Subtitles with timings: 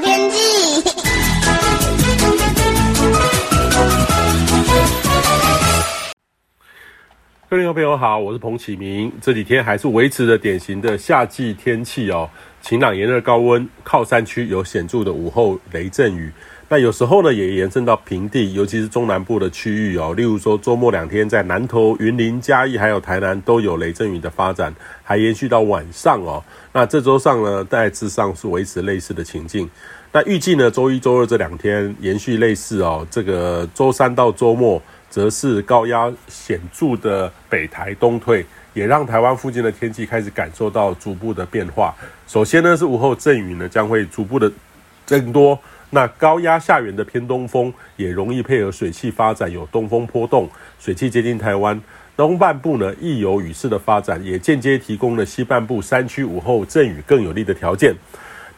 [0.00, 0.47] 天气。
[7.50, 9.10] 各位朋友好，我是彭启明。
[9.22, 12.28] 这几天还是维持着典型的夏季天气哦，
[12.60, 16.30] 晴朗炎热高温，靠山区有显著的午后雷阵雨。
[16.68, 20.12] 那有时候呢，也延伸到平地，尤其是中南部的区域哦。
[20.14, 26.44] 例如说，周末两天在南投、云林、嘉义还有台南都有雷阵雨的发展，还延续到晚上哦。
[26.74, 29.66] 那这周上呢，大致上是维持类似的情境。
[30.12, 33.06] 那预计呢，周一、周二这两天延续类似哦。
[33.10, 34.82] 这个周三到周末，
[35.18, 41.92] 则是高压显著的北台东退，也让台湾附近的天气开始感受到逐步的变化。
[42.28, 44.48] 首先呢，是午后阵雨呢将会逐步的
[45.04, 45.58] 增多。
[45.90, 51.80] 那高压下缘的偏东风也容易配合水汽发展，有东风波动，水汽接近台湾
[52.16, 57.92] 东半部呢，亦有雨势的发展，也间接提供了西半部山区午后阵雨更有利的条件。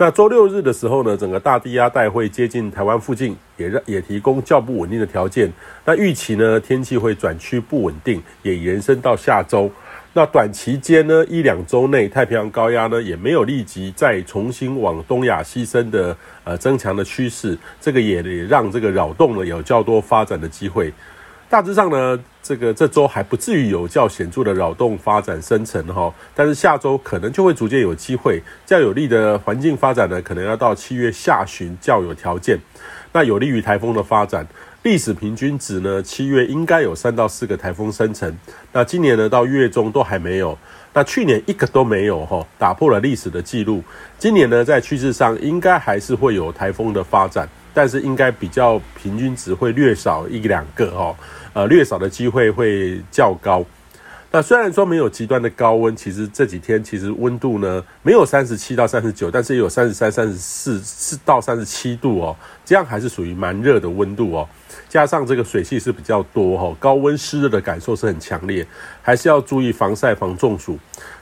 [0.00, 5.52] 那周六日的时候呢，整个大低压带会接近台湾附近，也让也提供较不稳定的条件。
[5.84, 9.68] 那预期呢，天气会转趋不稳定，也延伸到下周。
[10.12, 20.92] 那短期间呢，一两周内，太平洋高压呢也没有立即再重新往东亚西伸的呃增强的趋势，这个也也让这个扰动呢有较多发展的机会。
[21.50, 32.58] 大致上呢，这个这周还不至于有较显著的扰动发展生成哈，但是下周可能就会逐渐有机会，较有利的环境发展呢，可能要到七月下旬较有条件，
[33.12, 34.46] 那有利于台风的发展。
[34.82, 38.32] 历史平均值呢，七月应该有三到四个台风生成。
[38.72, 40.56] 那今年呢，到月中都还没有。
[40.92, 43.82] 那去年一个都没有哈，打破了历史的记录。
[44.18, 47.48] 今年呢，在趋势上应该还是会有台风的发展，
[47.78, 51.14] 但是应该比较平均值会略少一两个哦，
[51.52, 53.64] 呃，略少的机会会较高。
[54.32, 62.36] 那虽然说没有极端的高温，其实这几天其实温度呢没有三十七到三十九，但是也有三十三、三十四四到三十七度哦，
[62.68, 64.46] 这样还是属于蛮热的温度哦。
[64.90, 68.66] 加上这个水汽是比较多哈，高温湿热的感受是很强烈，
[69.00, 70.78] 还是要注意防晒防中暑。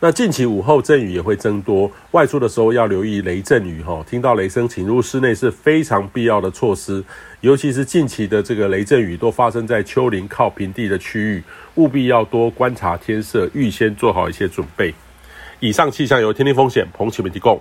[0.00, 7.02] 那近期午后阵雨也会增多，外出的时候要留意雷阵雨哈，听到雷声请入室内是非常必要的措施。
[7.40, 11.42] 尤其是近期的这个雷阵雨都发生在丘陵靠平地的区域，
[11.76, 14.94] 务必要多观察天色，预先做好一些准备。
[15.58, 17.58] 以上气象由天气风险彭启明提供。